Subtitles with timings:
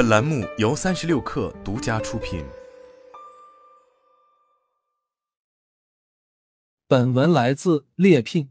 [0.00, 2.42] 本栏目由三十六氪独家出品。
[6.86, 8.48] 本文来自猎聘。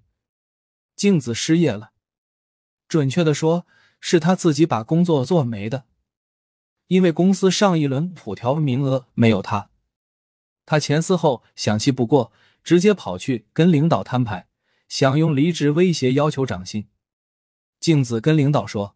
[0.95, 1.89] 镜子失业了，
[2.87, 3.65] 准确的说，
[3.99, 5.85] 是他自己把工作做没的。
[6.85, 9.71] 因为公司上一轮普调名额没有他，
[10.67, 12.31] 他前思后想气不过，
[12.63, 14.47] 直接跑去跟领导摊牌，
[14.87, 16.87] 想用离职威胁要求涨薪。
[17.79, 18.95] 镜子跟领导说，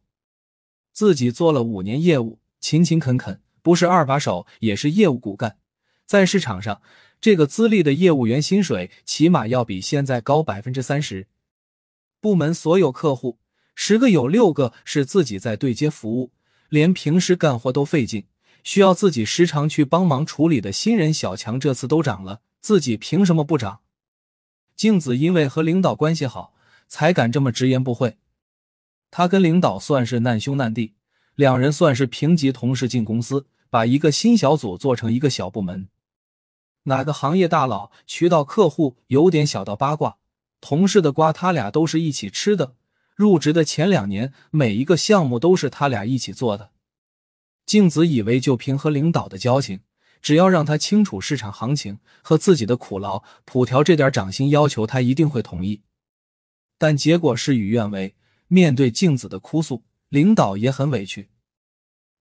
[0.91, 5.57] 自己做了五年业务，勤勤恳恳，不是二把手也是业务骨干，
[6.05, 6.81] 在市场上，
[7.19, 11.27] 这个资历的业务员薪水起码要比现在高百分之三十。
[12.21, 13.37] 部门所有客户，
[13.75, 16.31] 十个有六个是自己在对接服务。
[16.69, 18.27] 连平时干活都费劲，
[18.63, 23.81] 需要自己时常去帮忙处理的新人小强，这次都涨了，自己凭什么不涨？
[24.77, 26.53] 静子因为和领导关系好，
[26.87, 28.17] 才敢这么直言不讳。
[29.11, 30.93] 他跟领导算是难兄难弟，
[31.35, 35.87] 两人算是平级同事进公司，把一个新小组做成一个小部门。
[36.83, 40.17] 哪个行业大佬、渠道客户有点小道八卦，
[40.61, 42.75] 同事的瓜他俩都是一起吃的。
[43.15, 46.71] 入职的前两年，每一个项目都是他俩一起做的。
[47.65, 49.79] 静子以为就凭和领导的交情，
[50.21, 55.81] 只要让他清楚市场行情和自己的苦劳，普调这点涨薪要求他一定会同意。
[56.77, 58.15] 但结果事与愿违，
[58.47, 61.29] 面对静子的哭诉，领导也很委屈。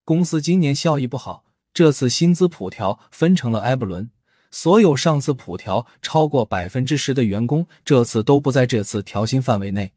[0.03, 4.11] 公司今年效益不好，这次薪资普调分成了埃布伦，
[4.51, 9.93] 所有上次普调超过百分之十的员工，这次都不在这次调薪范围内。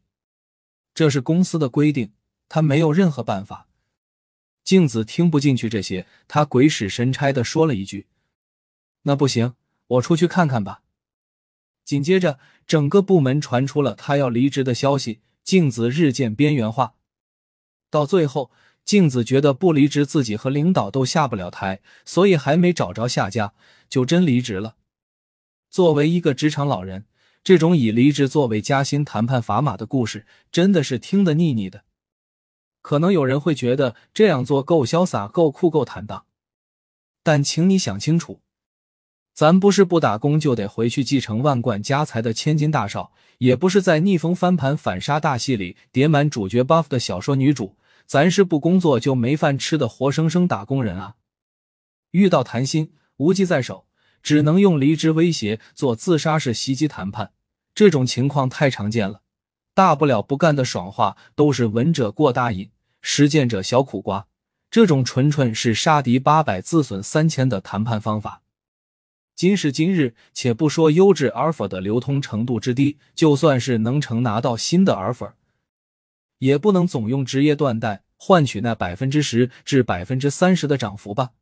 [0.92, 2.12] 这是公司的规定，
[2.50, 3.66] 他没有任何办法。
[4.62, 8.08] 镜子听不进去这些，他鬼使神差的说了一句
[9.04, 9.54] ：“那不行，
[9.86, 10.82] 我出去看看吧。”
[11.86, 16.92] 紧接着，整个部门传出了他要离职的消息，镜子日渐边缘化。
[17.90, 18.50] 到最后，
[18.84, 23.52] 镜子觉得不离职，自己和领导都下不了台，所以还没找着下家，
[23.88, 24.76] 就真离职了。
[25.70, 27.06] 作为一个职场老人。
[27.46, 31.84] 这种以离职作为加薪谈判砝码的故事，真的是听得腻腻的。
[32.82, 36.26] 可能有人会觉得这样做够潇洒、够酷、够坦荡，
[37.22, 38.40] 但请你想清楚，
[39.36, 47.76] 咱不是不打工就得回去继承万贯家财的千金大少，也不是在逆风翻盘反杀大戏里叠满主角 buff 的小说女主，
[48.06, 51.16] 咱是不工作就没饭吃的活生生打工人啊！
[52.12, 53.84] 遇到谈心无计在手，
[54.22, 57.32] 只能用离职威胁做自杀式袭击谈判。
[57.74, 59.20] 这种情况太常见了，
[59.74, 62.70] 大不了不干的爽话都是闻者过大瘾，
[63.02, 64.28] 实践者小苦瓜。
[64.70, 68.40] 这种纯纯是杀敌八百自损三千的谈判方法。
[69.36, 75.34] 今时今日，且不说优质 offer 的流通程度之低，就算是能成拿到新的 offer，
[76.38, 81.32] 也不能总用职业断代换取那百分之十至百分之三十的涨幅吧。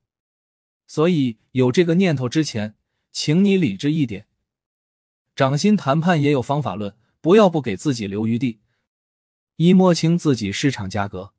[0.88, 2.74] 所以有这个念头之前，
[3.12, 4.26] 请你理智一点。
[5.36, 8.58] 涨薪谈判也有方法论，不要不给自己留余地。
[9.54, 11.32] 一摸清自己市场价格，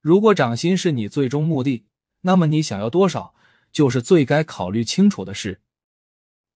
[0.00, 1.84] 如果涨薪是你最终目的，
[2.22, 3.34] 那么你想要多少
[3.72, 5.60] 就是最该考虑清楚的事。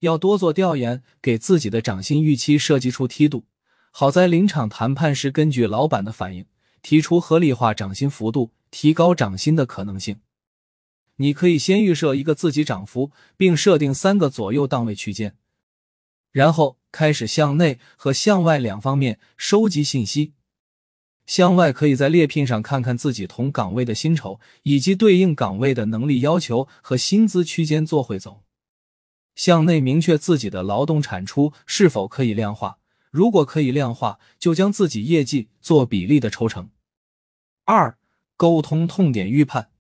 [0.01, 3.45] 要多做调研，给自己的涨薪预期设计出梯度，
[3.91, 6.47] 好在临场谈判时根据老板的反应
[6.83, 10.21] 提出合理化涨薪幅度，提高涨薪的可能性。
[11.17, 15.37] 你可以先预设一个自己涨幅，并设定三个左右档位区间。
[16.33, 20.33] 然后开始向内和向外两方面收集信息。
[21.27, 28.43] 向外可以在猎聘上看看自己同岗位的薪酬以及对应岗位的能力要求和薪资区间做汇总。
[29.35, 32.79] 向内明确自己的劳动产出是否可以量化，
[33.11, 36.69] 如果可以量化，就将自己业绩做比例的抽成。
[37.65, 37.97] 二、
[38.37, 39.71] 沟通痛点预判。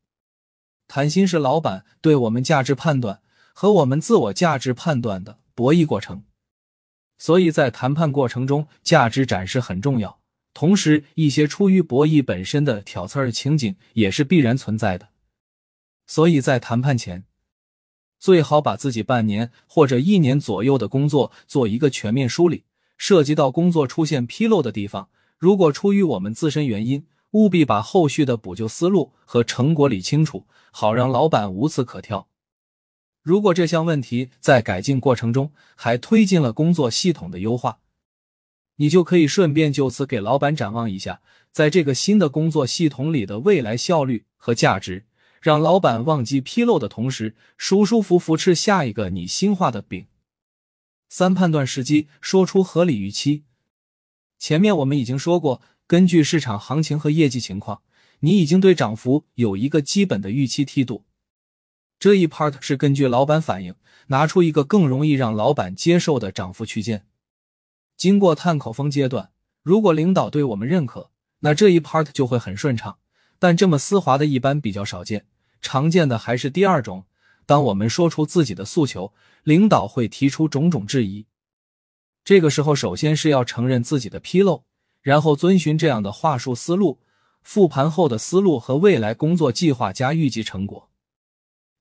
[0.88, 3.20] 谈薪是老板对我们价值判断
[3.52, 6.25] 和我们自我价值判断的博弈过程。
[7.19, 10.22] 所以在谈判过程中，价值展示很重要。
[10.54, 15.08] 同时，一些出于博弈本身的挑刺儿情景也是必然存在的。
[16.06, 17.25] 所以在谈判前，
[18.19, 22.64] 最好把自己半年或者一年左右的工作做一个全面梳理。
[22.99, 32.28] 涉及到工作出现纰漏的地方，如果出于我们自身原因，务必把后续的补救思路和成果理清楚，好让老板无刺可挑。
[33.22, 37.81] 如果这项问题在改进过程中还推进了工作系统的优化，
[38.76, 41.20] 你就可以顺便就此给老板展望一下，
[41.50, 45.06] 在这个新的工作系统里的未来效率和价值，
[45.40, 50.06] 让老板忘记纰漏的同时，舒舒服服吃下一个你新画的饼。
[51.08, 53.44] 三、判断时机，说出合理预期。
[54.38, 57.82] 前面我们已经说过，根据市场行情和业绩情况，
[58.20, 61.04] 你已经对涨幅有一个基本的预期梯度。
[61.98, 63.74] 这一 part 是根据老板反应，
[64.06, 67.06] 拿出一个更容易让老板接受的涨幅区间。
[68.02, 69.31] 经过探口风阶段，
[69.62, 72.99] 如果领导对我们认可，那这一 part 就会很顺畅。
[73.38, 75.25] 但这么丝滑的一般比较少见，
[75.60, 77.04] 常见的还是第二种。
[77.46, 79.12] 当我们说出自己的诉求，
[79.44, 81.26] 领导会提出种种质疑。
[82.25, 84.64] 这个时候，首先是要承认自己的纰漏，
[85.00, 86.98] 然后遵循这样的话术思路、
[87.44, 90.88] 复盘后的思路和未来工作计划加预计成果。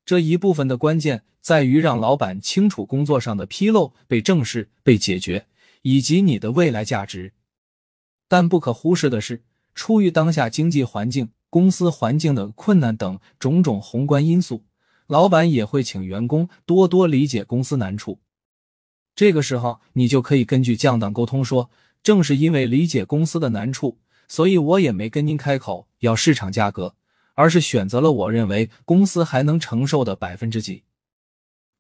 [0.06, 5.48] 这一部分的关键在于让老板清楚工作上的纰漏被正视、被解决，
[5.82, 7.34] 以及你的未来价值。
[8.28, 9.44] 但不可忽视的是，
[9.76, 14.66] 出于当下经济环境、公司环境的困难等种种宏观因素。
[15.08, 18.22] 老板也会请员工多多理解公司难处，
[19.14, 21.70] 这个时候你就可以根据降档沟通说，
[22.02, 23.98] 正是因为理解公司的难处，
[24.30, 26.96] 所以我也没跟您开口要市场价格，
[27.34, 30.86] 而是选择了我认为公司还能承受的百分之几。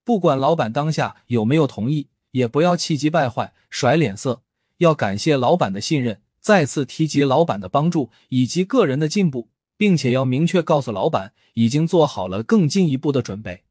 [0.03, 4.41] 不管老板当下有没有同意，也不要气急败坏甩脸色，
[4.77, 9.49] 要感谢老板的信任，再次提及老板的帮助以及个人的进步。
[9.81, 13.63] 并且要明确告诉老板，已经做好了更进一步的准备。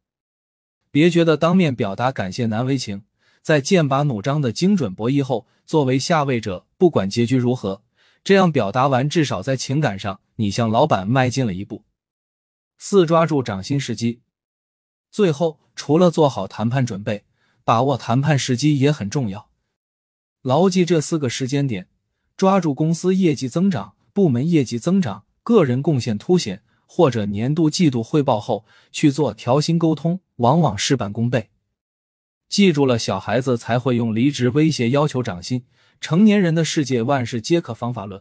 [0.90, 3.04] 别觉得当面表达感谢难为情，
[3.42, 7.84] 在剑拔弩张的精准博弈后，作为下位者，不管结局如何，
[8.24, 11.84] 这样表达完，至少在情感上，你向老板迈进了一步。
[12.76, 14.20] 四、抓住涨薪时机。
[15.12, 17.22] 最后，除了做好谈判准备，
[17.70, 19.48] 把握谈判时机也很重要。
[20.42, 21.86] 牢记这四个时间点，
[22.36, 25.24] 抓住公司业绩增长、部门业绩增长。
[25.44, 31.50] 个人贡献凸显，或者年度、季度汇报后去做调薪沟通，往往事半功倍。
[32.48, 35.64] 记住了，小孩子才会用离职威胁要求涨薪，
[36.00, 38.20] 成年人的世界万事皆可方法论。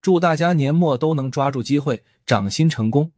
[0.00, 3.12] 祝大家年末都能抓住机会涨薪成功。